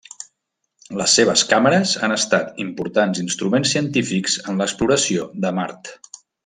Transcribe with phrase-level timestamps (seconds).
[1.01, 5.97] Les seves càmeres han estat importants instruments científics en l'exploració de Mart.